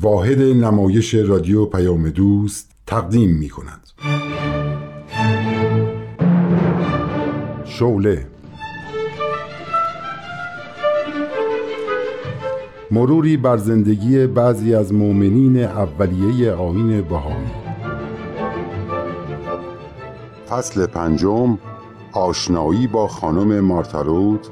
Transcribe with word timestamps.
واحد 0.00 0.40
نمایش 0.40 1.14
رادیو 1.14 1.66
پیام 1.66 2.08
دوست 2.08 2.70
تقدیم 2.86 3.30
می 3.30 3.48
کند. 3.48 3.80
شوله 7.64 8.26
مروری 12.90 13.36
بر 13.36 13.56
زندگی 13.56 14.26
بعضی 14.26 14.74
از 14.74 14.92
مؤمنین 14.92 15.64
اولیه 15.64 16.52
آین 16.52 17.02
بهایی. 17.02 17.52
فصل 20.48 20.86
پنجم 20.86 21.58
آشنایی 22.12 22.86
با 22.86 23.08
خانم 23.08 23.60
مارتارود 23.60 24.46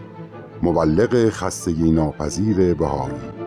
مبلغ 0.62 1.28
خستگی 1.28 1.90
ناپذیر 1.90 2.74
بهایی. 2.74 3.39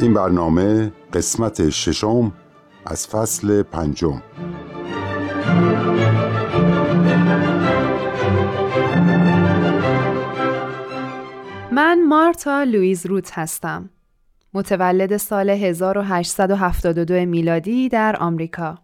این 0.00 0.14
برنامه 0.14 0.92
قسمت 1.12 1.70
ششم 1.70 2.32
از 2.86 3.06
فصل 3.06 3.62
پنجم 3.62 4.22
من 11.72 12.02
مارتا 12.08 12.62
لویز 12.62 13.06
روت 13.06 13.38
هستم. 13.38 13.90
متولد 14.54 15.16
سال 15.16 15.50
1872 15.50 17.14
میلادی 17.14 17.88
در 17.88 18.16
آمریکا. 18.16 18.78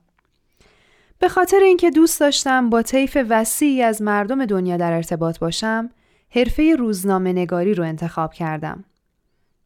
به 1.18 1.28
خاطر 1.28 1.60
اینکه 1.60 1.90
دوست 1.90 2.20
داشتم 2.20 2.70
با 2.70 2.82
طیف 2.82 3.18
وسیعی 3.28 3.82
از 3.82 4.02
مردم 4.02 4.46
دنیا 4.46 4.76
در 4.76 4.92
ارتباط 4.92 5.38
باشم، 5.38 5.90
حرفه 6.30 6.76
روزنامه 6.76 7.32
نگاری 7.32 7.74
رو 7.74 7.84
انتخاب 7.84 8.32
کردم. 8.32 8.84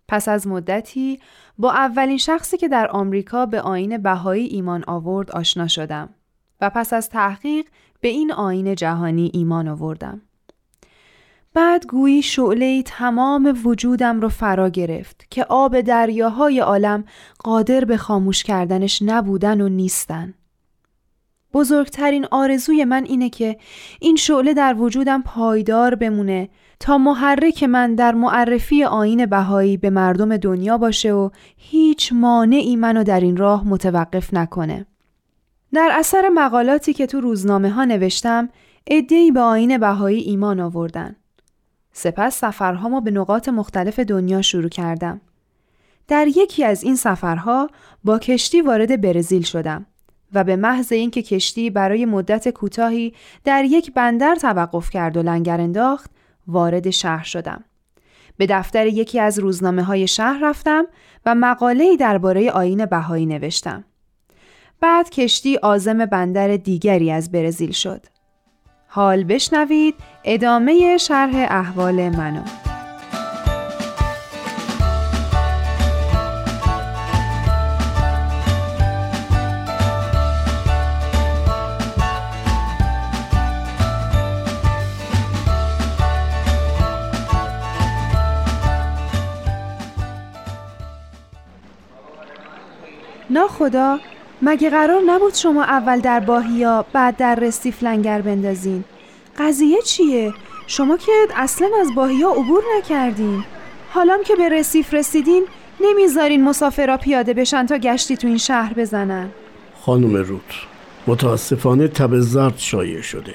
پس 0.09 0.29
از 0.29 0.47
مدتی 0.47 1.21
با 1.59 1.73
اولین 1.73 2.17
شخصی 2.17 2.57
که 2.57 2.69
در 2.69 2.89
آمریکا 2.89 3.47
به 3.47 3.61
آین 3.61 3.99
بهایی 3.99 4.47
ایمان 4.47 4.85
آورد 4.87 5.31
آشنا 5.31 5.69
شدم 5.69 6.09
و 6.61 6.71
پس 6.71 6.93
از 6.93 7.09
تحقیق 7.09 7.67
به 8.01 8.09
این 8.09 8.33
آین 8.33 8.75
جهانی 8.75 9.31
ایمان 9.35 9.69
آوردم. 9.69 10.21
بعد 11.55 11.87
گویی 11.87 12.23
شعله 12.23 12.83
تمام 12.83 13.61
وجودم 13.65 14.21
رو 14.21 14.29
فرا 14.29 14.69
گرفت 14.69 15.27
که 15.31 15.45
آب 15.45 15.81
دریاهای 15.81 16.61
عالم 16.61 17.05
قادر 17.39 17.85
به 17.85 17.97
خاموش 17.97 18.43
کردنش 18.43 19.03
نبودن 19.03 19.61
و 19.61 19.69
نیستن. 19.69 20.35
بزرگترین 21.53 22.27
آرزوی 22.31 22.85
من 22.85 23.05
اینه 23.05 23.31
که 23.31 23.57
این 24.01 24.17
شعله 24.17 24.55
در 24.55 24.75
وجودم 24.75 25.23
پایدار 25.23 25.95
بمونه 25.95 26.49
تا 26.81 26.99
محرک 26.99 27.63
من 27.63 27.95
در 27.95 28.15
معرفی 28.15 28.85
آین 28.85 29.27
بهایی 29.27 29.77
به 29.77 29.91
مردم 29.91 30.37
دنیا 30.37 30.79
باشه 30.79 31.13
و 31.13 31.31
هیچ 31.57 32.13
مانعی 32.13 32.77
منو 32.77 33.05
در 33.05 33.21
این 33.21 33.37
راه 33.37 33.69
متوقف 33.69 34.35
نکنه. 34.35 34.87
در 35.73 35.91
اثر 35.93 36.29
مقالاتی 36.29 36.93
که 36.93 37.07
تو 37.07 37.21
روزنامه 37.21 37.71
ها 37.71 37.85
نوشتم، 37.85 38.49
ادهی 38.87 39.31
به 39.31 39.41
آین 39.41 39.79
بهایی 39.79 40.21
ایمان 40.21 40.61
آوردن. 40.61 41.17
سپس 41.93 42.39
سفرهامو 42.39 43.01
به 43.01 43.11
نقاط 43.11 43.49
مختلف 43.49 43.99
دنیا 43.99 44.43
شروع 44.43 44.69
کردم. 44.69 45.21
در 46.09 46.27
یکی 46.27 46.65
از 46.65 46.83
این 46.83 46.97
سفرها 46.97 47.71
با 48.05 48.19
کشتی 48.19 48.61
وارد 48.61 49.01
برزیل 49.01 49.43
شدم 49.43 49.87
و 50.33 50.45
به 50.45 50.57
محض 50.57 50.93
اینکه 50.93 51.23
کشتی 51.23 51.71
برای 51.71 52.05
مدت 52.05 52.49
کوتاهی 52.49 53.15
در 53.45 53.65
یک 53.65 53.95
بندر 53.95 54.35
توقف 54.35 54.91
کرد 54.91 55.17
و 55.17 55.23
لنگر 55.23 55.61
انداخت 55.61 56.11
وارد 56.47 56.91
شهر 56.91 57.25
شدم. 57.25 57.65
به 58.37 58.47
دفتر 58.47 58.87
یکی 58.87 59.21
از 59.21 59.39
روزنامه 59.39 59.83
های 59.83 60.07
شهر 60.07 60.39
رفتم 60.43 60.85
و 61.27 61.35
مقاله‌ای 61.35 61.97
درباره 61.97 62.51
آین 62.51 62.87
بهایی 62.87 63.27
نوشتم. 63.27 63.85
بعد 64.81 65.11
کشتی 65.11 65.57
آزم 65.57 66.07
بندر 66.07 66.57
دیگری 66.57 67.11
از 67.11 67.33
برزیل 67.33 67.71
شد. 67.71 68.07
حال 68.87 69.25
بشنوید 69.25 69.95
ادامه 70.25 70.97
شرح 70.97 71.47
احوال 71.51 72.09
منو. 72.09 72.68
خدا 93.59 93.99
مگه 94.43 94.71
قرار 94.71 95.01
نبود 95.07 95.35
شما 95.35 95.65
اول 95.65 96.01
در 96.01 96.21
باهیا 96.21 96.85
بعد 96.93 97.17
در 97.17 97.35
رسیف 97.35 97.83
لنگر 97.83 98.21
بندازین؟ 98.21 98.85
قضیه 99.39 99.83
چیه؟ 99.83 100.33
شما 100.67 100.97
که 100.97 101.13
اصلا 101.37 101.69
از 101.81 101.95
باهیا 101.95 102.31
عبور 102.31 102.63
نکردین. 102.79 103.45
حالام 103.91 104.23
که 104.25 104.37
به 104.37 104.49
رسیف 104.49 104.95
رسیدین 104.95 105.47
نمی‌ذارین 105.81 106.45
مسافرها 106.45 106.97
پیاده 106.97 107.35
بشن 107.35 107.67
تا 107.67 107.79
گشتی 107.79 108.17
تو 108.17 108.27
این 108.27 108.39
شهر 108.39 108.73
بزنن. 108.75 109.29
خانم 109.81 110.17
روت 110.17 110.41
متاسفانه 111.07 111.89
تب 111.89 112.21
زرد 112.21 112.59
شایع 112.59 113.01
شده. 113.01 113.35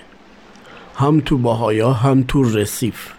هم 0.95 1.19
تو 1.19 1.37
باهایا 1.37 1.91
هم 1.91 2.23
تو 2.27 2.43
رسیف. 2.43 3.09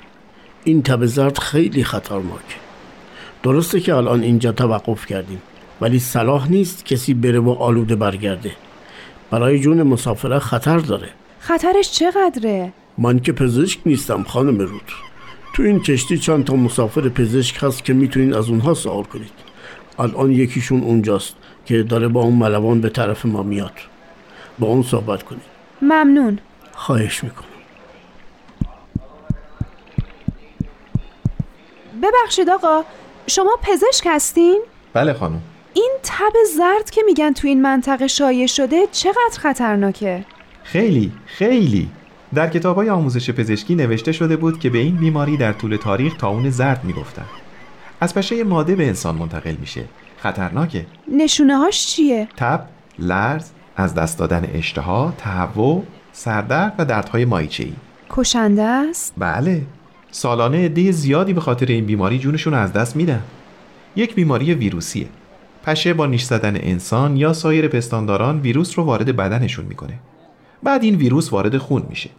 این 0.64 0.82
تب 0.82 1.06
زرد 1.06 1.38
خیلی 1.38 1.84
خطرناکه. 1.84 2.56
درسته 3.42 3.80
که 3.80 3.94
الان 3.94 4.22
اینجا 4.22 4.52
توقف 4.52 5.06
کردیم. 5.06 5.42
ولی 5.84 5.98
صلاح 5.98 6.50
نیست 6.50 6.84
کسی 6.84 7.14
بره 7.14 7.38
و 7.38 7.50
آلوده 7.50 7.96
برگرده. 7.96 8.52
برای 9.30 9.58
جون 9.58 9.82
مسافره 9.82 10.38
خطر 10.38 10.78
داره. 10.78 11.08
خطرش 11.38 11.90
چقدره؟ 11.90 12.72
من 12.98 13.18
که 13.18 13.32
پزشک 13.32 13.80
نیستم 13.86 14.22
خانم 14.22 14.58
رود. 14.58 14.90
تو 15.54 15.62
این 15.62 15.80
کشتی 15.80 16.18
چند 16.18 16.44
تا 16.44 16.54
مسافر 16.54 17.08
پزشک 17.08 17.58
هست 17.62 17.84
که 17.84 17.92
می‌تونین 17.92 18.34
از 18.34 18.48
اونها 18.48 18.74
سوال 18.74 19.04
کنید. 19.04 19.30
الان 19.98 20.32
یکیشون 20.32 20.80
اونجاست 20.82 21.34
که 21.66 21.82
داره 21.82 22.08
با 22.08 22.22
اون 22.22 22.34
ملوان 22.34 22.80
به 22.80 22.88
طرف 22.88 23.26
ما 23.26 23.42
میاد. 23.42 23.72
با 24.58 24.66
اون 24.66 24.82
صحبت 24.82 25.22
کنید. 25.22 25.42
ممنون. 25.82 26.38
خواهش 26.72 27.24
می‌کنم. 27.24 27.48
ببخشید 32.02 32.50
آقا 32.50 32.84
شما 33.26 33.58
پزشک 33.62 34.06
هستین؟ 34.06 34.62
بله 34.92 35.12
خانم. 35.12 35.42
تب 36.04 36.32
زرد 36.56 36.90
که 36.90 37.02
میگن 37.06 37.32
تو 37.32 37.48
این 37.48 37.62
منطقه 37.62 38.06
شایع 38.06 38.46
شده 38.46 38.86
چقدر 38.92 39.38
خطرناکه؟ 39.38 40.24
خیلی 40.62 41.12
خیلی. 41.26 41.88
در 42.34 42.48
کتاب 42.48 42.76
های 42.76 42.90
آموزش 42.90 43.30
پزشکی 43.30 43.74
نوشته 43.74 44.12
شده 44.12 44.36
بود 44.36 44.58
که 44.58 44.70
به 44.70 44.78
این 44.78 44.96
بیماری 44.96 45.36
در 45.36 45.52
طول 45.52 45.76
تاریخ 45.76 46.14
تاون 46.16 46.50
زرد 46.50 46.84
می‌گفتن. 46.84 47.24
از 48.00 48.14
پشه 48.14 48.44
ماده 48.44 48.76
به 48.76 48.86
انسان 48.86 49.14
منتقل 49.14 49.54
میشه. 49.60 49.84
خطرناکه. 50.18 50.86
نشونه 51.12 51.56
هاش 51.56 51.86
چیه؟ 51.86 52.28
تب، 52.36 52.66
لرز، 52.98 53.50
از 53.76 53.94
دست 53.94 54.18
دادن 54.18 54.50
اشتها، 54.54 55.14
تهوع، 55.18 55.84
سردرد 56.12 56.74
و 56.78 56.84
دردهای 56.84 57.24
مایچه‌ای. 57.24 57.72
کشنده 58.10 58.62
است؟ 58.62 59.14
بله. 59.18 59.62
سالانه 60.10 60.64
عده 60.64 60.92
زیادی 60.92 61.32
به 61.32 61.40
خاطر 61.40 61.66
این 61.66 61.86
بیماری 61.86 62.18
جونشون 62.18 62.54
از 62.54 62.72
دست 62.72 62.96
میدن. 62.96 63.22
یک 63.96 64.14
بیماری 64.14 64.54
ویروسیه. 64.54 65.06
پشه 65.64 65.94
با 65.94 66.06
نیش 66.06 66.22
زدن 66.22 66.56
انسان 66.56 67.16
یا 67.16 67.32
سایر 67.32 67.68
پستانداران 67.68 68.40
ویروس 68.40 68.78
رو 68.78 68.84
وارد 68.84 69.16
بدنشون 69.16 69.64
می‌کنه. 69.64 69.98
بعد 70.62 70.82
این 70.82 70.94
ویروس 70.94 71.32
وارد 71.32 71.58
خون 71.58 71.82
میشه. 71.88 72.10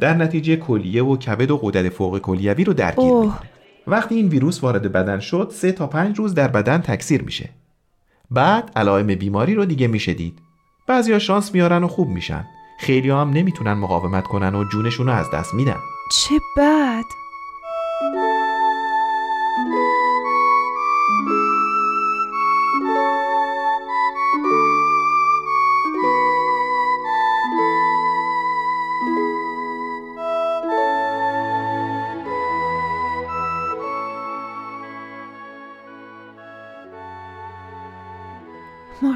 در 0.00 0.14
نتیجه 0.14 0.56
کلیه 0.56 1.04
و 1.04 1.16
کبد 1.16 1.50
و 1.50 1.56
غدد 1.56 1.88
فوق 1.88 2.18
کلیوی 2.18 2.64
رو 2.64 2.72
درگیر 2.72 3.04
می‌کنه. 3.04 3.50
وقتی 3.86 4.14
این 4.14 4.28
ویروس 4.28 4.64
وارد 4.64 4.92
بدن 4.92 5.20
شد 5.20 5.52
سه 5.54 5.72
تا 5.72 5.86
پنج 5.86 6.18
روز 6.18 6.34
در 6.34 6.48
بدن 6.48 6.78
تکثیر 6.78 7.22
میشه. 7.22 7.50
بعد 8.30 8.72
علائم 8.76 9.06
بیماری 9.06 9.54
رو 9.54 9.64
دیگه 9.64 9.86
میشه 9.86 10.14
دید. 10.14 10.38
بعضیا 10.86 11.18
شانس 11.18 11.54
میارن 11.54 11.84
و 11.84 11.88
خوب 11.88 12.08
میشن. 12.08 12.44
خیلی 12.80 13.10
هم 13.10 13.30
نمی‌تونن 13.30 13.72
مقاومت 13.72 14.24
کنن 14.24 14.54
و 14.54 14.64
جونشون 14.64 15.06
رو 15.06 15.12
از 15.12 15.26
دست 15.34 15.54
میدن. 15.54 15.76
چه 16.12 16.34
بد. 16.56 17.27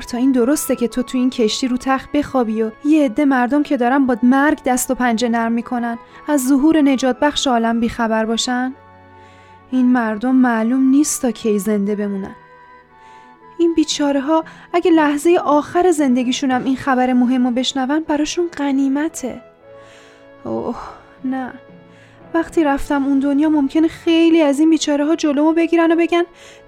مارتا 0.02 0.18
این 0.18 0.32
درسته 0.32 0.76
که 0.76 0.88
تو 0.88 1.02
تو 1.02 1.18
این 1.18 1.30
کشتی 1.30 1.68
رو 1.68 1.76
تخت 1.76 2.12
بخوابی 2.12 2.62
و 2.62 2.70
یه 2.84 3.04
عده 3.04 3.24
مردم 3.24 3.62
که 3.62 3.76
دارن 3.76 4.06
با 4.06 4.16
مرگ 4.22 4.62
دست 4.62 4.90
و 4.90 4.94
پنجه 4.94 5.28
نرم 5.28 5.52
می‌کنن. 5.52 5.98
از 6.28 6.48
ظهور 6.48 6.80
نجات 6.80 7.20
بخش 7.20 7.46
عالم 7.46 7.80
بیخبر 7.80 8.24
باشن؟ 8.24 8.74
این 9.70 9.92
مردم 9.92 10.34
معلوم 10.34 10.82
نیست 10.82 11.22
تا 11.22 11.30
کی 11.30 11.58
زنده 11.58 11.94
بمونن. 11.94 12.34
این 13.58 13.74
بیچاره 13.74 14.20
ها 14.20 14.44
اگه 14.72 14.90
لحظه 14.90 15.38
آخر 15.44 15.90
زندگیشونم 15.90 16.64
این 16.64 16.76
خبر 16.76 17.12
مهم 17.12 17.46
رو 17.46 17.52
بشنون 17.52 18.00
براشون 18.08 18.48
قنیمته 18.56 19.42
اوه 20.44 20.76
نه. 21.24 21.52
وقتی 22.34 22.64
رفتم 22.64 23.06
اون 23.06 23.18
دنیا 23.18 23.48
ممکنه 23.48 23.88
خیلی 23.88 24.40
از 24.40 24.60
این 24.60 24.70
بیچاره 24.70 25.04
ها 25.04 25.16
جلومو 25.16 25.52
بگیرن 25.52 25.92
و 25.92 25.96
بگن 25.96 26.22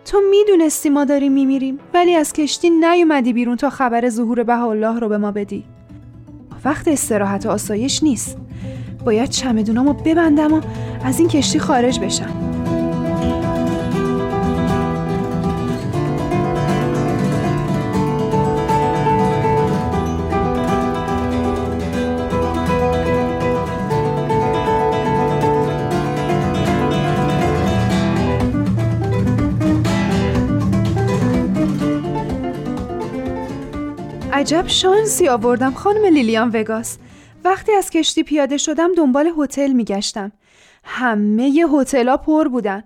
تو 0.04 0.20
می‌دونستی 0.30 0.90
ما 0.90 1.04
داریم 1.04 1.32
میمیریم 1.32 1.78
ولی 1.94 2.14
از 2.14 2.32
کشتی 2.32 2.70
نیومدی 2.70 3.32
بیرون 3.32 3.56
تا 3.56 3.70
خبر 3.70 4.08
ظهور 4.08 4.42
بهاءالله 4.42 5.00
رو 5.00 5.08
به 5.08 5.18
ما 5.18 5.32
بدی. 5.32 5.64
وقت 6.64 6.88
استراحت 6.88 7.46
و 7.46 7.50
آسایش 7.50 8.02
نیست. 8.02 8.38
باید 9.04 9.30
چمدونامو 9.30 9.92
ببندم 9.92 10.52
و 10.54 10.60
از 11.04 11.18
این 11.18 11.28
کشتی 11.28 11.58
خارج 11.58 12.00
بشم. 12.00 12.43
عجب 34.44 34.66
شانسی 34.66 35.28
آوردم 35.28 35.72
خانم 35.74 36.04
لیلیان 36.04 36.50
وگاس. 36.54 36.98
وقتی 37.44 37.72
از 37.72 37.90
کشتی 37.90 38.22
پیاده 38.22 38.56
شدم 38.56 38.94
دنبال 38.94 39.32
هتل 39.38 39.72
میگشتم. 39.72 40.32
همه 40.84 41.66
هتل‌ها 41.72 42.16
پر 42.16 42.48
بودن. 42.48 42.84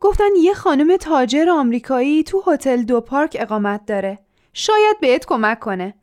گفتن 0.00 0.28
یه 0.42 0.54
خانم 0.54 0.96
تاجر 0.96 1.50
آمریکایی 1.50 2.22
تو 2.22 2.42
هتل 2.46 2.82
دو 2.82 3.00
پارک 3.00 3.36
اقامت 3.40 3.86
داره. 3.86 4.18
شاید 4.52 5.00
بهت 5.00 5.26
کمک 5.26 5.60
کنه. 5.60 5.94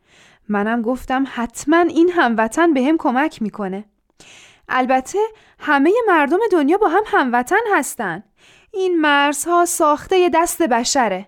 منم 0.48 0.82
گفتم 0.82 1.24
حتما 1.34 1.80
این 1.80 2.10
هموطن 2.10 2.74
به 2.74 2.82
هم 2.82 2.96
کمک 2.98 3.42
می‌کنه. 3.42 3.84
البته 4.68 5.18
همه 5.58 5.92
مردم 6.08 6.38
دنیا 6.52 6.78
با 6.78 6.88
هم 6.88 7.02
هموطن 7.06 7.62
هستن. 7.74 8.22
این 8.72 9.00
مرزها 9.00 9.64
ساخته 9.64 10.30
دست 10.34 10.62
بشره. 10.62 11.26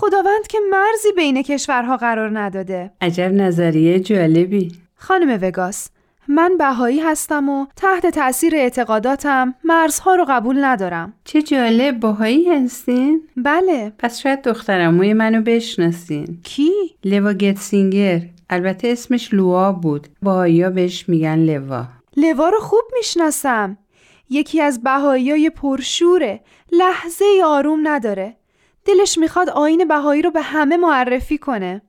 خداوند 0.00 0.46
که 0.48 0.58
مرزی 0.70 1.12
بین 1.16 1.42
کشورها 1.42 1.96
قرار 1.96 2.38
نداده. 2.38 2.90
عجب 3.00 3.32
نظریه 3.32 4.00
جالبی. 4.00 4.72
خانم 4.96 5.38
وگاس 5.42 5.88
من 6.28 6.56
بهایی 6.58 7.00
هستم 7.00 7.48
و 7.48 7.66
تحت 7.76 8.06
تأثیر 8.06 8.56
اعتقاداتم 8.56 9.54
مرزها 9.64 10.14
رو 10.14 10.26
قبول 10.28 10.64
ندارم. 10.64 11.12
چه 11.24 11.42
جالب 11.42 12.00
بهایی 12.00 12.48
هستین؟ 12.48 13.22
بله. 13.36 13.92
پس 13.98 14.18
شاید 14.18 14.42
دخترموی 14.42 15.12
منو 15.12 15.42
بشناسین. 15.42 16.38
کی؟ 16.44 16.72
لوا 17.04 17.32
گتسینگر. 17.32 18.20
البته 18.50 18.88
اسمش 18.88 19.34
لوا 19.34 19.72
بود. 19.72 20.08
بهایی 20.22 20.70
بهش 20.70 21.08
میگن 21.08 21.38
لوا. 21.38 21.84
لوا 22.16 22.48
رو 22.48 22.60
خوب 22.60 22.84
می‌شناسم. 22.96 23.78
یکی 24.30 24.60
از 24.60 24.82
بهایی 24.82 25.50
پرشوره. 25.50 26.40
لحظه 26.72 27.24
آروم 27.44 27.88
نداره. 27.88 28.37
دلش 28.88 29.18
می‌خواد 29.18 29.50
آین 29.50 29.88
بهایی 29.88 30.22
رو 30.22 30.30
به 30.30 30.42
همه 30.42 30.76
معرفی 30.76 31.38
کنه. 31.38 31.82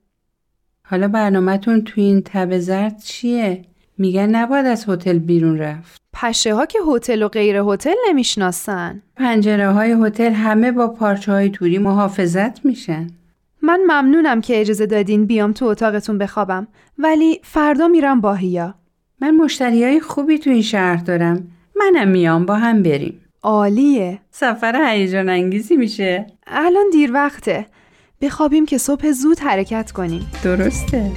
حالا 0.82 1.08
برنامهتون 1.08 1.84
تو 1.84 2.00
این 2.00 2.22
تب 2.24 2.58
زرد 2.58 3.02
چیه؟ 3.02 3.62
میگن 3.98 4.36
نباید 4.36 4.66
از 4.66 4.88
هتل 4.88 5.18
بیرون 5.18 5.58
رفت. 5.58 6.00
پشه 6.12 6.54
ها 6.54 6.66
که 6.66 6.78
هتل 6.88 7.22
و 7.22 7.28
غیر 7.28 7.56
هتل 7.56 7.94
نمی‌شناسن. 8.08 9.02
پنجره 9.16 9.70
های 9.70 9.96
هتل 10.02 10.32
همه 10.32 10.72
با 10.72 10.88
پارچه 10.88 11.32
های 11.32 11.50
توری 11.50 11.78
محافظت 11.78 12.64
میشن. 12.64 13.06
من 13.62 13.80
ممنونم 13.88 14.40
که 14.40 14.60
اجازه 14.60 14.86
دادین 14.86 15.26
بیام 15.26 15.52
تو 15.52 15.64
اتاقتون 15.66 16.18
بخوابم 16.18 16.68
ولی 16.98 17.40
فردا 17.42 17.88
میرم 17.88 18.20
باهیا 18.20 18.74
من 19.20 19.36
مشتری 19.36 19.84
های 19.84 20.00
خوبی 20.00 20.38
تو 20.38 20.50
این 20.50 20.62
شهر 20.62 20.96
دارم. 20.96 21.48
منم 21.76 22.08
میام 22.08 22.46
با 22.46 22.54
هم 22.54 22.82
بریم. 22.82 23.20
عالیه. 23.42 24.20
سفر 24.30 24.90
هیجان 24.90 25.28
انگیزی 25.28 25.76
میشه. 25.76 26.26
الان 26.46 26.84
دیر 26.92 27.12
وقته. 27.12 27.66
بخوابیم 28.20 28.66
که 28.66 28.78
صبح 28.78 29.10
زود 29.10 29.38
حرکت 29.38 29.92
کنیم. 29.92 30.30
درسته. 30.44 31.10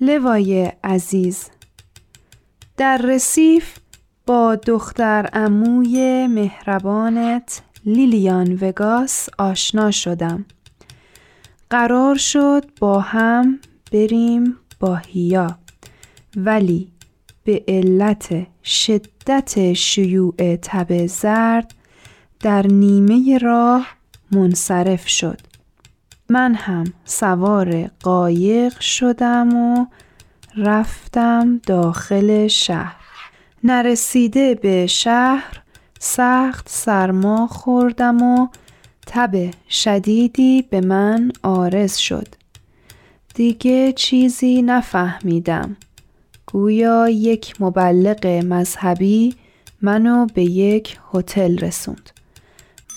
لوای 0.00 0.72
عزیز 0.84 1.50
در 2.76 2.96
رسیف 2.96 3.78
با 4.32 4.56
دختر 4.56 5.28
اموی 5.32 6.26
مهربانت 6.26 7.62
لیلیان 7.86 8.58
وگاس 8.60 9.28
آشنا 9.38 9.90
شدم. 9.90 10.44
قرار 11.70 12.14
شد 12.14 12.64
با 12.80 13.00
هم 13.00 13.58
بریم 13.92 14.56
باهیا 14.80 15.58
ولی 16.36 16.88
به 17.44 17.64
علت 17.68 18.46
شدت 18.64 19.72
شیوع 19.72 20.56
تب 20.56 21.06
زرد 21.06 21.74
در 22.40 22.66
نیمه 22.66 23.38
راه 23.38 23.86
منصرف 24.30 25.08
شد. 25.08 25.40
من 26.28 26.54
هم 26.54 26.84
سوار 27.04 27.90
قایق 28.02 28.80
شدم 28.80 29.56
و 29.56 29.86
رفتم 30.56 31.60
داخل 31.66 32.46
شهر. 32.46 33.01
نرسیده 33.64 34.54
به 34.54 34.86
شهر 34.86 35.62
سخت 35.98 36.68
سرما 36.68 37.46
خوردم 37.46 38.22
و 38.22 38.48
تب 39.06 39.50
شدیدی 39.68 40.62
به 40.62 40.80
من 40.80 41.32
آرز 41.42 41.96
شد. 41.96 42.28
دیگه 43.34 43.92
چیزی 43.92 44.62
نفهمیدم. 44.62 45.76
گویا 46.46 47.08
یک 47.08 47.60
مبلغ 47.60 48.26
مذهبی 48.26 49.34
منو 49.82 50.26
به 50.34 50.42
یک 50.42 50.98
هتل 51.12 51.58
رسوند. 51.58 52.10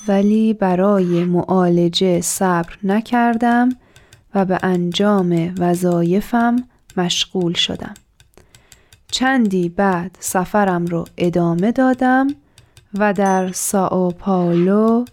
ولی 0.07 0.53
برای 0.53 1.24
معالجه 1.24 2.22
صبر 2.22 2.77
نکردم 2.84 3.69
و 4.36 4.45
به 4.45 4.60
انجام 4.63 5.55
وظایفم 5.60 6.55
مشغول 6.98 7.53
شدم. 7.53 7.93
چندی 9.12 9.69
بعد 9.69 10.17
سفرم 10.19 10.85
رو 10.85 11.05
ادامه 11.17 11.71
دادم 11.71 12.27
و 12.93 13.13
در 13.13 13.51
ساو 13.51 14.12
پاولو، 14.12 15.05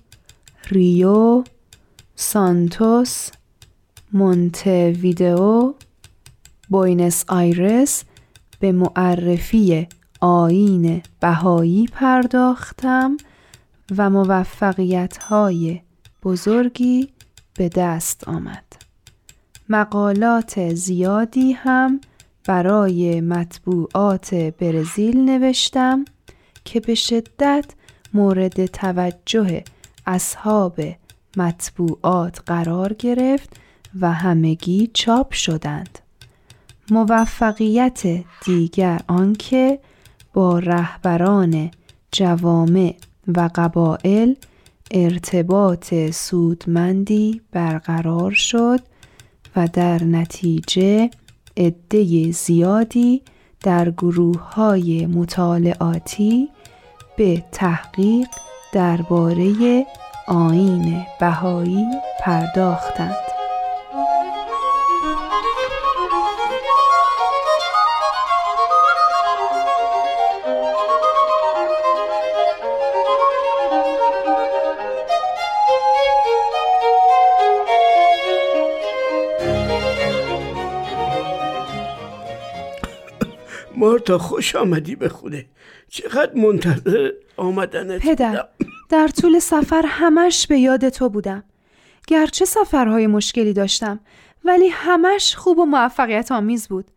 ریو، 0.71 1.45
سانتوس، 2.17 3.29
مونته 4.13 4.91
ویدئو، 4.91 5.73
بوینس 6.69 7.25
آیرس 7.29 8.05
به 8.61 8.73
معرفی 8.73 9.89
آین 10.21 11.03
بهایی 11.21 11.87
پرداختم 11.87 13.17
و 13.97 14.11
موفقیت 14.11 15.17
های 15.17 15.81
بزرگی 16.23 17.09
به 17.55 17.69
دست 17.69 18.29
آمد. 18.29 18.65
مقالات 19.69 20.75
زیادی 20.75 21.53
هم 21.53 22.01
برای 22.45 23.21
مطبوعات 23.21 24.35
برزیل 24.35 25.17
نوشتم 25.19 26.05
که 26.65 26.81
به 26.81 26.95
شدت 26.95 27.65
مورد 28.15 28.67
توجه 28.67 29.65
اصحاب 30.07 30.81
مطبوعات 31.37 32.41
قرار 32.47 32.93
گرفت 32.93 33.51
و 34.01 34.13
همگی 34.13 34.91
چاپ 34.95 35.33
شدند. 35.33 35.99
موفقیت 36.91 38.03
دیگر 38.45 39.01
آنکه 39.07 39.79
با 40.33 40.59
رهبران 40.59 41.71
جوامع 42.13 42.95
و 43.37 43.51
قبائل 43.55 44.35
ارتباط 44.91 45.95
سودمندی 46.11 47.41
برقرار 47.53 48.31
شد 48.31 48.81
و 49.57 49.69
در 49.73 50.05
نتیجه 50.05 51.11
عده 51.57 52.31
زیادی 52.33 53.23
در 53.63 53.91
گروه 53.91 54.41
های 54.41 55.07
مطالعاتی 55.07 56.49
به 57.17 57.45
تحقیق 57.53 58.29
درباره 58.73 59.87
آین 60.29 61.07
بهایی 61.21 61.87
پرداختند. 62.21 63.32
مارتا 84.09 84.19
خوش 84.19 84.57
آمدی 84.57 84.97
به 84.97 85.09
خونه. 85.09 85.47
چقدر 85.89 86.35
منتظر 86.35 87.11
آمدنت 87.37 88.03
پدر 88.03 88.49
در 88.89 89.09
طول 89.09 89.39
سفر 89.39 89.85
همش 89.87 90.47
به 90.47 90.59
یاد 90.59 90.89
تو 90.89 91.09
بودم. 91.09 91.45
گرچه 92.07 92.45
سفرهای 92.45 93.07
مشکلی 93.07 93.53
داشتم 93.53 94.01
ولی 94.45 94.69
همش 94.69 95.37
خوب 95.37 95.59
و 95.59 95.65
موفقیت 95.65 96.33
آمیز 96.33 96.69
بود. 96.69 96.91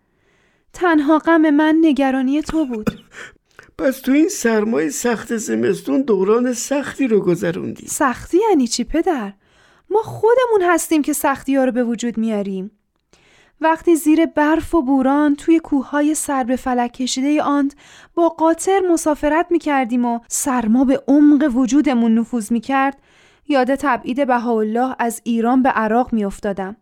تنها 0.74 1.19
غم 1.19 1.50
من 1.50 1.77
نگرانی 1.81 2.41
تو 2.41 2.65
بود. 2.65 2.89
پس 3.77 4.00
تو 4.00 4.12
این 4.12 4.29
سرمای 4.29 4.89
سخت 4.89 5.38
زمستون 5.38 6.01
دوران 6.01 6.53
سختی 6.53 7.07
رو 7.07 7.19
گذروندی؟ 7.19 7.88
سختی 7.88 8.38
یعنی 8.50 8.67
چی 8.67 8.83
پدر؟ 8.83 9.33
ما 9.89 10.01
خودمون 10.01 10.62
هستیم 10.62 11.01
که 11.01 11.13
سختی 11.13 11.55
ها 11.55 11.65
رو 11.65 11.71
به 11.71 11.83
وجود 11.83 12.17
میاریم. 12.17 12.71
وقتی 13.62 13.95
زیر 13.95 14.25
برف 14.25 14.75
و 14.75 14.81
بوران 14.81 15.35
توی 15.35 15.59
کوههای 15.59 16.15
سر 16.15 16.43
به 16.43 16.55
فلک 16.55 16.93
کشیده 16.93 17.43
آند 17.43 17.75
با 18.15 18.29
قاطر 18.29 18.81
مسافرت 18.91 19.47
می 19.51 19.59
کردیم 19.59 20.05
و 20.05 20.19
سرما 20.27 20.85
به 20.85 21.03
عمق 21.07 21.55
وجودمون 21.55 22.17
نفوذ 22.19 22.51
می 22.51 22.59
کرد 22.59 22.97
یاد 23.47 23.75
تبعید 23.75 24.27
بهاءالله 24.27 24.95
از 25.00 25.21
ایران 25.24 25.63
به 25.63 25.69
عراق 25.69 26.13
می 26.13 26.25
افتادم. 26.25 26.75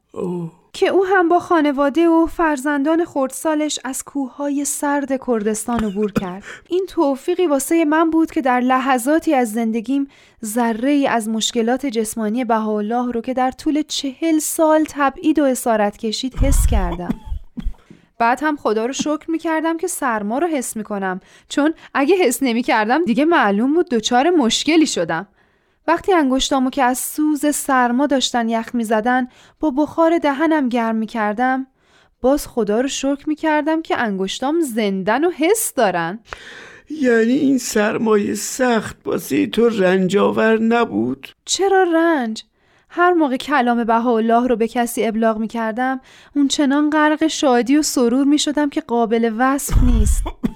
که 0.74 0.88
او 0.88 1.06
هم 1.06 1.30
با 1.30 1.39
خانواده 1.39 2.10
و 2.10 2.25
فرزندان 2.25 3.06
خردسالش 3.06 3.80
از 3.84 4.03
کوههای 4.03 4.65
سرد 4.65 5.25
کردستان 5.27 5.84
عبور 5.84 6.12
کرد. 6.12 6.44
این 6.70 6.86
توفیقی 6.89 7.48
واسه 7.48 7.86
من 7.86 8.10
بود 8.10 8.32
که 8.32 8.42
در 8.42 8.60
لحظاتی 8.60 9.34
از 9.34 9.51
زندگیم 9.51 10.08
ذره 10.46 10.89
ای 10.89 11.08
از 11.08 11.30
مشکلات 11.30 11.86
جسمانی 11.86 12.46
بهاءالله 12.46 13.12
رو 13.12 13.22
که 13.22 13.34
در 13.34 13.51
طول 13.51 13.82
چهل 13.88 14.39
سال 14.39 14.86
تبعید 14.89 15.39
و 15.39 15.44
اسارت 15.44 15.98
کشید 15.98 16.36
حس 16.36 16.68
کردم. 16.72 17.15
بعد 18.20 18.39
هم 18.44 18.58
خدا 18.58 18.86
رو 18.86 18.94
شکر 18.94 19.25
می 19.27 19.38
کردم 19.38 19.77
که 19.77 19.88
سرما 19.88 20.38
رو 20.38 20.48
حس 20.48 20.75
می 20.75 20.84
کنم 20.84 21.20
چون 21.50 21.74
اگه 21.94 22.15
حس 22.15 22.44
نمی 22.44 22.63
کردم 22.63 23.06
دیگه 23.06 23.25
معلوم 23.25 23.74
بود 23.74 23.89
دچار 23.89 24.30
مشکلی 24.30 24.88
شدم. 24.88 25.27
وقتی 25.88 26.13
انگشتامو 26.13 26.70
که 26.70 26.84
از 26.84 26.98
سوز 26.98 27.56
سرما 27.56 28.08
داشتن 28.08 28.50
یخ 28.50 28.75
می 28.75 28.84
زدن 28.84 29.28
با 29.60 29.72
بخار 29.72 30.18
دهنم 30.18 30.70
گرم 30.70 30.96
می 30.96 31.08
کردم 31.08 31.68
باز 32.22 32.48
خدا 32.48 32.82
رو 32.82 32.88
شکر 32.88 33.24
می 33.28 33.36
کردم 33.36 33.82
که 33.82 33.98
انگشتام 33.98 34.62
زندن 34.62 35.24
و 35.24 35.30
حس 35.30 35.74
دارن 35.74 36.20
یعنی 36.90 37.34
این 37.34 37.58
سرمایه 37.58 38.36
سخت 38.36 38.98
واسه 39.06 39.48
تو 39.48 39.70
رنجاور 39.70 40.60
نبود؟ 40.60 41.28
چرا 41.46 41.84
رنج؟ 41.84 42.44
هر 42.90 43.13
موقع 43.13 43.38
کلام 43.38 43.84
بهاءالله 43.84 44.48
رو 44.48 44.56
به 44.56 44.68
کسی 44.68 45.06
ابلاغ 45.06 45.38
می 45.38 45.48
کردم 45.48 46.00
اون 46.36 46.48
چنان 46.48 46.90
غرق 46.90 47.28
شادی 47.28 47.78
و 47.78 47.82
سرور 47.82 48.25
می 48.25 48.40
شدم 48.40 48.70
که 48.70 48.82
قابل 48.82 49.34
وصف 49.38 49.84
نیست 49.84 50.24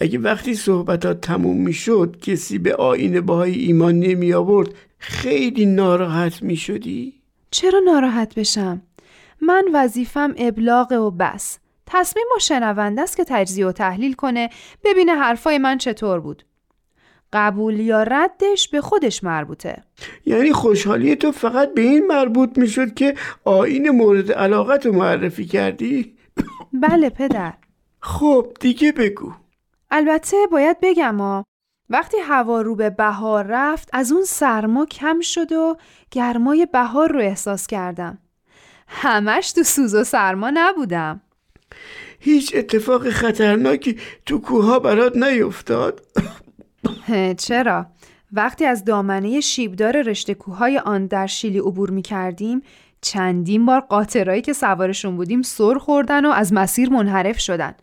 اگه 0.00 0.18
وقتی 0.18 0.54
صحبتات 0.54 1.20
تموم 1.20 1.56
می 1.56 1.72
شد 1.72 2.16
کسی 2.22 2.58
به 2.58 2.74
آین 2.74 3.20
باهای 3.20 3.54
ایمان 3.54 3.98
نمی 3.98 4.32
آورد 4.32 4.68
خیلی 4.98 5.66
ناراحت 5.66 6.42
می 6.42 6.56
شدی؟ 6.56 7.14
چرا 7.50 7.78
ناراحت 7.78 8.34
بشم؟ 8.34 8.82
من 9.40 9.64
وظیفم 9.74 10.34
ابلاغ 10.38 10.92
و 10.92 11.10
بس 11.10 11.58
تصمیم 11.86 12.26
با 12.30 12.38
شنونده 12.38 13.02
است 13.02 13.16
که 13.16 13.24
تجزیه 13.28 13.66
و 13.66 13.72
تحلیل 13.72 14.12
کنه 14.12 14.50
ببینه 14.84 15.12
حرفای 15.12 15.58
من 15.58 15.78
چطور 15.78 16.20
بود 16.20 16.44
قبول 17.32 17.80
یا 17.80 18.02
ردش 18.02 18.68
به 18.68 18.80
خودش 18.80 19.24
مربوطه 19.24 19.82
یعنی 20.26 20.52
خوشحالی 20.52 21.16
تو 21.16 21.32
فقط 21.32 21.74
به 21.74 21.80
این 21.80 22.06
مربوط 22.06 22.58
می 22.58 22.68
شد 22.68 22.94
که 22.94 23.14
آین 23.44 23.90
مورد 23.90 24.32
علاقت 24.32 24.86
رو 24.86 24.92
معرفی 24.92 25.46
کردی؟ 25.46 26.16
بله 26.72 27.10
پدر 27.10 27.54
خب 28.00 28.52
دیگه 28.60 28.92
بگو 28.92 29.32
البته 29.90 30.36
باید 30.52 30.76
بگم 30.82 31.18
ها 31.18 31.44
وقتی 31.90 32.16
هوا 32.18 32.62
رو 32.62 32.74
به 32.74 32.90
بهار 32.90 33.46
رفت 33.48 33.88
از 33.92 34.12
اون 34.12 34.24
سرما 34.24 34.86
کم 34.86 35.20
شد 35.20 35.52
و 35.52 35.76
گرمای 36.10 36.66
بهار 36.72 37.12
رو 37.12 37.20
احساس 37.20 37.66
کردم. 37.66 38.18
همش 38.88 39.52
تو 39.52 39.62
سوز 39.62 39.94
و 39.94 40.04
سرما 40.04 40.50
نبودم. 40.54 41.20
هیچ 42.20 42.52
اتفاق 42.56 43.10
خطرناکی 43.10 43.98
تو 44.26 44.38
کوها 44.38 44.78
برات 44.78 45.16
نیفتاد؟ 45.16 46.02
چرا؟ 47.38 47.86
وقتی 48.32 48.64
از 48.64 48.84
دامنه 48.84 49.40
شیبدار 49.40 50.02
رشته 50.02 50.34
کوههای 50.34 50.78
آن 50.78 51.06
در 51.06 51.26
شیلی 51.26 51.58
عبور 51.58 51.90
می 51.90 52.02
کردیم 52.02 52.62
چندین 53.00 53.66
بار 53.66 53.80
قاطرایی 53.80 54.42
که 54.42 54.52
سوارشون 54.52 55.16
بودیم 55.16 55.42
سر 55.42 55.74
خوردن 55.74 56.24
و 56.24 56.30
از 56.30 56.52
مسیر 56.52 56.90
منحرف 56.90 57.38
شدن. 57.38 57.74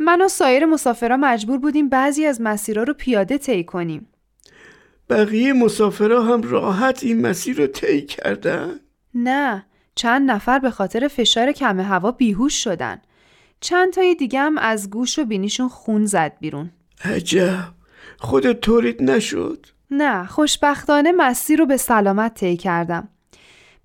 من 0.00 0.22
و 0.22 0.28
سایر 0.28 0.66
مسافرها 0.66 1.16
مجبور 1.16 1.58
بودیم 1.58 1.88
بعضی 1.88 2.26
از 2.26 2.40
مسیرها 2.40 2.84
رو 2.84 2.94
پیاده 2.94 3.38
طی 3.38 3.64
کنیم. 3.64 4.08
بقیه 5.10 5.52
مسافرها 5.52 6.22
هم 6.22 6.42
راحت 6.42 7.04
این 7.04 7.26
مسیر 7.26 7.56
رو 7.56 7.66
طی 7.66 8.02
کردن؟ 8.02 8.80
نه 9.14 9.66
چند 9.94 10.30
نفر 10.30 10.58
به 10.58 10.70
خاطر 10.70 11.08
فشار 11.08 11.52
کم 11.52 11.80
هوا 11.80 12.10
بیهوش 12.10 12.64
شدن. 12.64 13.00
چند 13.60 13.92
تای 13.92 14.14
دیگه 14.14 14.40
هم 14.40 14.58
از 14.58 14.90
گوش 14.90 15.18
و 15.18 15.24
بینیشون 15.24 15.68
خون 15.68 16.06
زد 16.06 16.32
بیرون. 16.40 16.70
عجب. 17.04 17.58
خودت 18.18 18.60
طوریت 18.60 19.02
نشد؟ 19.02 19.66
نه 19.90 20.26
خوشبختانه 20.26 21.12
مسیر 21.12 21.58
رو 21.58 21.66
به 21.66 21.76
سلامت 21.76 22.34
طی 22.34 22.56
کردم. 22.56 23.08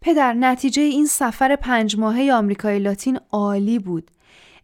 پدر 0.01 0.33
نتیجه 0.33 0.81
این 0.81 1.05
سفر 1.05 1.55
پنج 1.55 1.97
ماهه 1.97 2.33
آمریکای 2.33 2.79
لاتین 2.79 3.19
عالی 3.31 3.79
بود. 3.79 4.11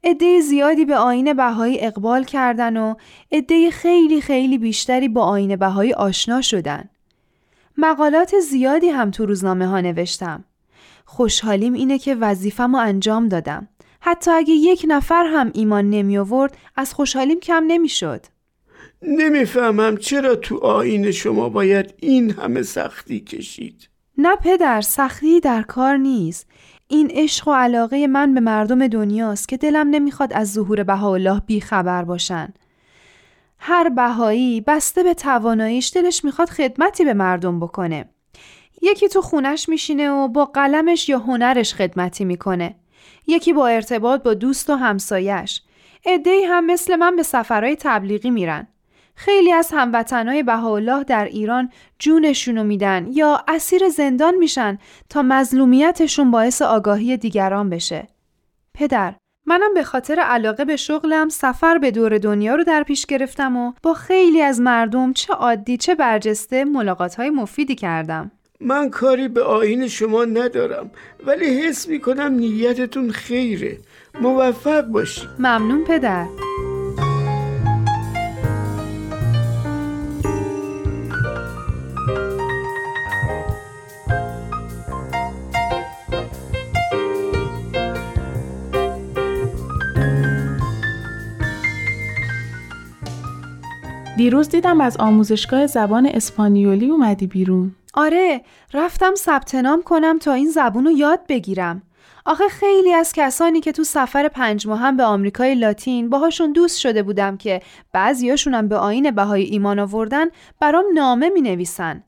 عده 0.03 0.39
زیادی 0.41 0.85
به 0.85 0.95
آین 0.95 1.33
بهایی 1.33 1.77
اقبال 1.81 2.23
کردن 2.23 2.77
و 2.77 2.95
عده 3.31 3.71
خیلی 3.71 4.21
خیلی 4.21 4.57
بیشتری 4.57 5.07
با 5.07 5.23
آین 5.23 5.55
بهایی 5.55 5.93
آشنا 5.93 6.41
شدن. 6.41 6.89
مقالات 7.77 8.39
زیادی 8.39 8.89
هم 8.89 9.11
تو 9.11 9.25
روزنامه 9.25 9.67
ها 9.67 9.81
نوشتم. 9.81 10.43
خوشحالیم 11.05 11.73
اینه 11.73 11.99
که 11.99 12.15
وظیفم 12.15 12.75
رو 12.75 12.81
انجام 12.81 13.27
دادم. 13.27 13.67
حتی 13.99 14.31
اگه 14.31 14.53
یک 14.53 14.85
نفر 14.87 15.23
هم 15.33 15.51
ایمان 15.53 15.89
نمی 15.89 16.17
آورد 16.17 16.57
از 16.75 16.93
خوشحالیم 16.93 17.39
کم 17.39 17.63
نمی 17.67 17.89
شد. 17.89 18.25
نمی‌فهمم 19.01 19.97
چرا 19.97 20.35
تو 20.35 20.57
آین 20.57 21.11
شما 21.11 21.49
باید 21.49 21.93
این 21.99 22.31
همه 22.31 22.61
سختی 22.61 23.19
کشید. 23.19 23.89
نه 24.17 24.35
پدر 24.35 24.81
سختی 24.81 25.39
در 25.39 25.61
کار 25.61 25.97
نیست. 25.97 26.47
این 26.87 27.11
عشق 27.11 27.47
و 27.47 27.53
علاقه 27.53 28.07
من 28.07 28.33
به 28.33 28.39
مردم 28.39 28.87
دنیاست 28.87 29.47
که 29.47 29.57
دلم 29.57 29.89
نمی‌خواد 29.89 30.33
از 30.33 30.53
ظهور 30.53 30.83
بهاءالله 30.83 31.39
بی 31.39 31.61
خبر 31.61 32.03
باشن. 32.03 32.53
هر 33.59 33.89
بهایی 33.89 34.61
بسته 34.61 35.03
به 35.03 35.13
تواناییش 35.13 35.93
دلش 35.93 36.25
می‌خواد 36.25 36.49
خدمتی 36.49 37.05
به 37.05 37.13
مردم 37.13 37.59
بکنه. 37.59 38.09
یکی 38.81 39.07
تو 39.07 39.21
خونش 39.21 39.69
میشینه 39.69 40.09
و 40.11 40.27
با 40.27 40.45
قلمش 40.45 41.09
یا 41.09 41.19
هنرش 41.19 41.73
خدمتی 41.73 42.25
می‌کنه. 42.25 42.75
یکی 43.27 43.53
با 43.53 43.67
ارتباط 43.67 44.23
با 44.23 44.33
دوست 44.33 44.69
و 44.69 44.75
همسایش 44.75 45.61
عدهای 46.05 46.43
هم 46.43 46.65
مثل 46.65 46.95
من 46.95 47.15
به 47.15 47.23
سفرهای 47.23 47.75
تبلیغی 47.75 48.29
میرن. 48.29 48.67
خیلی 49.19 49.53
از 49.53 49.69
هموطنهای 49.73 50.43
بهاءالله 50.43 51.03
در 51.03 51.25
ایران 51.25 51.69
جونشونو 51.99 52.63
میدن 52.63 53.07
یا 53.13 53.43
اسیر 53.47 53.89
زندان 53.89 54.35
میشن 54.35 54.77
تا 55.09 55.21
مظلومیتشون 55.21 56.31
باعث 56.31 56.61
آگاهی 56.61 57.17
دیگران 57.17 57.69
بشه. 57.69 58.07
پدر، 58.73 59.13
منم 59.45 59.73
به 59.73 59.83
خاطر 59.83 60.19
علاقه 60.19 60.65
به 60.65 60.75
شغلم 60.75 61.29
سفر 61.29 61.77
به 61.77 61.91
دور 61.91 62.17
دنیا 62.17 62.55
رو 62.55 62.63
در 62.63 62.83
پیش 62.83 63.05
گرفتم 63.05 63.57
و 63.57 63.73
با 63.83 63.93
خیلی 63.93 64.41
از 64.41 64.61
مردم 64.61 65.13
چه 65.13 65.33
عادی 65.33 65.77
چه 65.77 65.95
برجسته 65.95 66.65
ملاقات 66.65 67.15
های 67.15 67.29
مفیدی 67.29 67.75
کردم. 67.75 68.31
من 68.61 68.89
کاری 68.89 69.27
به 69.27 69.43
آین 69.43 69.87
شما 69.87 70.25
ندارم 70.25 70.91
ولی 71.25 71.61
حس 71.61 71.87
می‌کنم 71.87 72.33
نیتتون 72.33 73.11
خیره. 73.11 73.77
موفق 74.21 74.81
باشی. 74.81 75.21
ممنون 75.39 75.83
پدر. 75.83 76.25
دیروز 94.17 94.49
دیدم 94.49 94.81
از 94.81 94.97
آموزشگاه 94.97 95.67
زبان 95.67 96.05
اسپانیولی 96.05 96.89
اومدی 96.89 97.27
بیرون. 97.27 97.75
آره 97.93 98.41
رفتم 98.73 99.15
ثبت 99.15 99.55
نام 99.55 99.81
کنم 99.81 100.19
تا 100.19 100.33
این 100.33 100.49
زبون 100.49 100.85
رو 100.85 100.91
یاد 100.91 101.19
بگیرم. 101.29 101.81
آخه 102.25 102.47
خیلی 102.47 102.93
از 102.93 103.13
کسانی 103.13 103.59
که 103.59 103.71
تو 103.71 103.83
سفر 103.83 104.27
پنج 104.27 104.67
هم 104.67 104.97
به 104.97 105.03
آمریکای 105.03 105.55
لاتین 105.55 106.09
باهاشون 106.09 106.51
دوست 106.51 106.79
شده 106.79 107.03
بودم 107.03 107.37
که 107.37 107.61
بعضیاشونم 107.93 108.67
به 108.67 108.77
آین 108.77 109.11
بهای 109.11 109.43
ایمان 109.43 109.79
آوردن 109.79 110.25
برام 110.59 110.85
نامه 110.93 111.29
می 111.29 111.41
نویسن. 111.41 112.03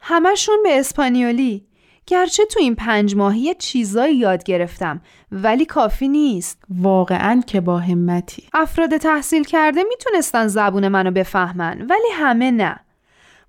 همشون 0.00 0.56
به 0.62 0.78
اسپانیولی. 0.78 1.65
گرچه 2.06 2.44
تو 2.44 2.60
این 2.60 2.74
پنج 2.74 3.16
ماهی 3.16 3.54
چیزایی 3.54 4.16
یاد 4.16 4.44
گرفتم 4.44 5.00
ولی 5.32 5.64
کافی 5.64 6.08
نیست. 6.08 6.62
واقعا 6.68 7.42
که 7.46 7.60
با 7.60 7.78
همتی. 7.78 8.48
افراد 8.52 8.96
تحصیل 8.96 9.44
کرده 9.44 9.80
می‌تونستن 9.88 10.46
زبون 10.46 10.88
منو 10.88 11.10
بفهمن 11.10 11.86
ولی 11.90 12.08
همه 12.12 12.50
نه. 12.50 12.80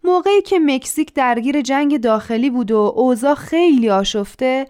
موقعی 0.04 0.42
که 0.42 0.60
مکزیک 0.60 1.14
درگیر 1.14 1.62
جنگ 1.62 2.02
داخلی 2.02 2.50
بود 2.50 2.72
و 2.72 2.94
اوضاع 2.96 3.36
خیلی 3.36 3.90
آشفته 3.90 4.68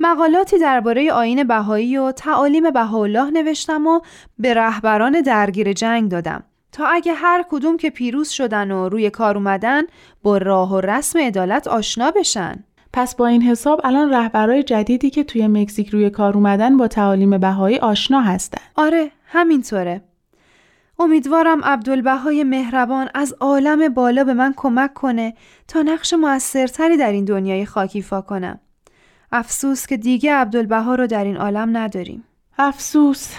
مقالاتی 0.00 0.58
درباره 0.58 1.12
آین 1.12 1.44
بهایی 1.44 1.96
و 1.96 2.12
تعالیم 2.12 2.70
بهاءالله 2.70 3.30
نوشتم 3.30 3.86
و 3.86 4.00
به 4.38 4.54
رهبران 4.54 5.20
درگیر 5.20 5.72
جنگ 5.72 6.10
دادم. 6.10 6.42
تا 6.72 6.86
اگه 6.86 7.12
هر 7.12 7.44
کدوم 7.50 7.76
که 7.76 7.90
پیروز 7.90 8.28
شدن 8.28 8.70
و 8.70 8.88
روی 8.88 9.10
کار 9.10 9.36
اومدن 9.36 9.82
با 10.22 10.38
راه 10.38 10.74
و 10.74 10.80
رسم 10.80 11.18
عدالت 11.18 11.68
آشنا 11.68 12.10
بشن. 12.10 12.64
پس 12.92 13.16
با 13.16 13.26
این 13.26 13.42
حساب 13.42 13.80
الان 13.84 14.10
رهبرای 14.10 14.62
جدیدی 14.62 15.10
که 15.10 15.24
توی 15.24 15.48
مکزیک 15.48 15.88
روی 15.88 16.10
کار 16.10 16.34
اومدن 16.34 16.76
با 16.76 16.88
تعالیم 16.88 17.38
بهایی 17.38 17.78
آشنا 17.78 18.20
هستن. 18.20 18.62
آره 18.76 19.10
همینطوره. 19.26 20.02
امیدوارم 20.98 21.64
عبدالبهای 21.64 22.44
مهربان 22.44 23.08
از 23.14 23.34
عالم 23.40 23.88
بالا 23.88 24.24
به 24.24 24.34
من 24.34 24.54
کمک 24.56 24.94
کنه 24.94 25.34
تا 25.68 25.82
نقش 25.82 26.14
موثرتری 26.14 26.96
در 26.96 27.12
این 27.12 27.24
دنیای 27.24 27.66
خاکیفا 27.66 28.20
کنم. 28.20 28.60
افسوس 29.32 29.86
که 29.86 29.96
دیگه 29.96 30.34
عبدالبها 30.34 30.94
رو 30.94 31.06
در 31.06 31.24
این 31.24 31.36
عالم 31.36 31.76
نداریم. 31.76 32.24
افسوس. 32.58 33.34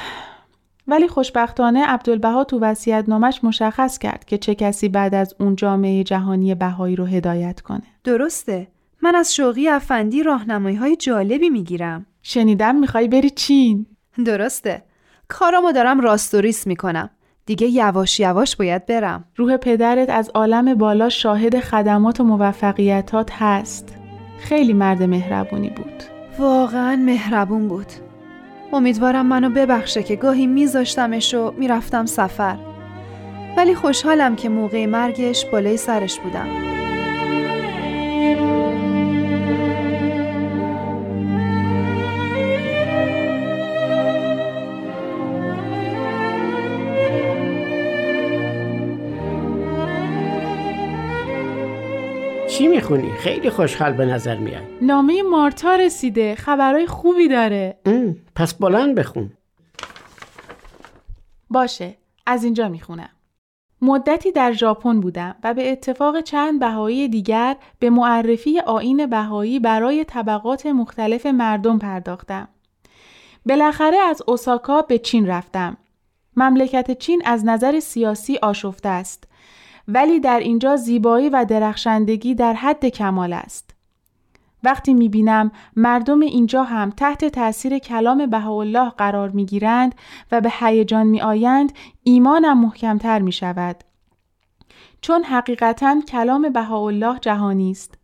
ولی 0.87 1.07
خوشبختانه 1.07 1.85
عبدالبها 1.85 2.43
تو 2.43 2.59
وصیت 2.59 3.05
نامش 3.07 3.43
مشخص 3.43 3.97
کرد 3.97 4.25
که 4.25 4.37
چه 4.37 4.55
کسی 4.55 4.89
بعد 4.89 5.15
از 5.15 5.35
اون 5.39 5.55
جامعه 5.55 6.03
جهانی 6.03 6.55
بهایی 6.55 6.95
رو 6.95 7.05
هدایت 7.05 7.61
کنه. 7.61 7.83
درسته. 8.03 8.67
من 9.03 9.15
از 9.15 9.35
شوقی 9.35 9.67
افندی 9.67 10.23
راهنمایی 10.23 10.75
های 10.75 10.95
جالبی 10.95 11.49
می‌گیرم. 11.49 12.05
شنیدم 12.23 12.75
می‌خوای 12.75 13.07
بری 13.07 13.29
چین. 13.29 13.85
درسته. 14.25 14.83
کارامو 15.27 15.71
دارم 15.71 16.01
راستوریس 16.01 16.67
می‌کنم. 16.67 17.09
دیگه 17.45 17.67
یواش 17.67 18.19
یواش 18.19 18.55
باید 18.55 18.85
برم. 18.85 19.25
روح 19.35 19.57
پدرت 19.57 20.09
از 20.09 20.29
عالم 20.29 20.73
بالا 20.73 21.09
شاهد 21.09 21.59
خدمات 21.59 22.19
و 22.19 22.23
موفقیتات 22.23 23.31
هست. 23.31 23.95
خیلی 24.39 24.73
مرد 24.73 25.03
مهربونی 25.03 25.69
بود. 25.69 26.03
واقعا 26.39 26.95
مهربون 26.95 27.67
بود. 27.67 27.87
امیدوارم 28.73 29.25
منو 29.25 29.49
ببخشه 29.49 30.03
که 30.03 30.15
گاهی 30.15 30.47
میذاشتمش 30.47 31.33
و 31.33 31.53
می‌رفتم 31.57 32.05
سفر. 32.05 32.57
ولی 33.57 33.75
خوشحالم 33.75 34.35
که 34.35 34.49
موقع 34.49 34.85
مرگش 34.85 35.45
بالای 35.45 35.77
سرش 35.77 36.19
بودم. 36.19 36.47
می‌خونی؟ 52.81 53.11
خیلی 53.11 53.49
خوشحال 53.49 53.93
به 53.93 54.05
نظر 54.05 54.37
میاد 54.37 54.63
نامه 54.81 55.23
مارتا 55.23 55.75
رسیده. 55.75 56.35
خبرهای 56.35 56.87
خوبی 56.87 57.27
داره. 57.27 57.77
ام، 57.85 58.15
پس 58.35 58.53
بلند 58.53 58.95
بخون. 58.95 59.31
باشه. 61.49 61.97
از 62.25 62.43
اینجا 62.43 62.69
می‌خونم. 62.69 63.09
مدتی 63.81 64.31
در 64.31 64.51
ژاپن 64.51 64.99
بودم 64.99 65.35
و 65.43 65.53
به 65.53 65.71
اتفاق 65.71 66.21
چند 66.21 66.59
بهایی 66.59 67.07
دیگر 67.07 67.55
به 67.79 67.89
معرفی 67.89 68.59
آین 68.59 69.05
بهایی 69.05 69.59
برای 69.59 70.03
طبقات 70.03 70.65
مختلف 70.65 71.25
مردم 71.25 71.79
پرداختم. 71.79 72.47
بالاخره 73.45 73.97
از 73.97 74.21
اوساکا 74.27 74.81
به 74.81 74.97
چین 74.97 75.27
رفتم. 75.27 75.77
مملکت 76.35 76.99
چین 76.99 77.21
از 77.25 77.45
نظر 77.45 77.79
سیاسی 77.79 78.37
آشفته 78.37 78.89
است. 78.89 79.27
ولی 79.93 80.19
در 80.19 80.39
اینجا 80.39 80.75
زیبایی 80.75 81.29
و 81.29 81.45
درخشندگی 81.45 82.35
در 82.35 82.53
حد 82.53 82.85
کمال 82.85 83.33
است. 83.33 83.75
وقتی 84.63 84.93
می‌بینم 84.93 85.51
مردم 85.75 86.19
اینجا 86.19 86.63
هم 86.63 86.89
تحت 86.89 87.25
تأثیر 87.25 87.79
کلام 87.79 88.25
بهاءالله 88.25 88.89
قرار 88.89 89.29
می‌گیرند 89.29 89.95
و 90.31 90.41
به 90.41 90.51
هیجان 90.59 91.07
میآیند 91.07 91.71
ایمانم 92.03 92.59
محکمتر 92.59 93.19
می 93.19 93.31
شود. 93.31 93.83
چون 95.01 95.23
حقیقتا 95.23 96.01
کلام 96.07 96.49
بهاءالله 96.49 97.19
جهانی 97.19 97.71
است. 97.71 98.00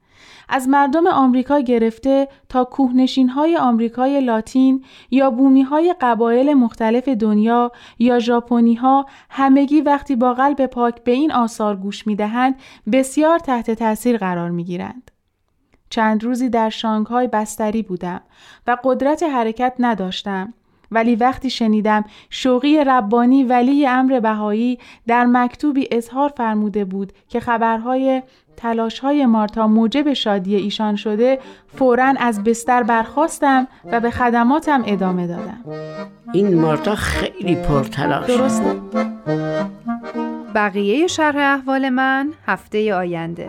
از 0.49 0.67
مردم 0.67 1.07
آمریکا 1.07 1.59
گرفته 1.59 2.27
تا 2.49 2.63
کوهنشین 2.63 3.29
های 3.29 3.57
آمریکای 3.57 4.21
لاتین 4.21 4.83
یا 5.11 5.29
بومی 5.29 5.61
های 5.61 5.95
قبایل 6.01 6.53
مختلف 6.53 7.09
دنیا 7.09 7.71
یا 7.99 8.19
ژاپنی 8.19 8.75
ها 8.75 9.05
همگی 9.29 9.81
وقتی 9.81 10.15
با 10.15 10.33
قلب 10.33 10.65
پاک 10.65 11.03
به 11.03 11.11
این 11.11 11.31
آثار 11.31 11.75
گوش 11.75 12.07
می 12.07 12.15
دهند 12.15 12.55
بسیار 12.91 13.39
تحت 13.39 13.71
تاثیر 13.71 14.17
قرار 14.17 14.49
می 14.49 14.63
گیرند. 14.63 15.11
چند 15.89 16.23
روزی 16.23 16.49
در 16.49 16.69
شانگهای 16.69 17.27
بستری 17.27 17.81
بودم 17.81 18.21
و 18.67 18.77
قدرت 18.83 19.23
حرکت 19.23 19.73
نداشتم 19.79 20.53
ولی 20.91 21.15
وقتی 21.15 21.49
شنیدم 21.49 22.03
شوقی 22.29 22.83
ربانی 22.83 23.43
ولی 23.43 23.87
امر 23.87 24.19
بهایی 24.19 24.79
در 25.07 25.25
مکتوبی 25.25 25.87
اظهار 25.91 26.29
فرموده 26.29 26.85
بود 26.85 27.13
که 27.27 27.39
خبرهای 27.39 28.21
تلاشهای 28.57 29.25
مارتا 29.25 29.67
موجب 29.67 30.13
شادی 30.13 30.55
ایشان 30.55 30.95
شده 30.95 31.39
فورا 31.77 32.13
از 32.19 32.43
بستر 32.43 32.83
برخواستم 32.83 33.67
و 33.91 33.99
به 33.99 34.11
خدماتم 34.11 34.83
ادامه 34.85 35.27
دادم. 35.27 35.63
این 36.33 36.61
مارتا 36.61 36.95
خیلی 36.95 37.55
پرتلاش 37.55 38.27
درسته 38.27 38.75
بقیه 40.55 41.07
شرح 41.07 41.59
احوال 41.59 41.89
من 41.89 42.33
هفته 42.47 42.93
آینده. 42.93 43.47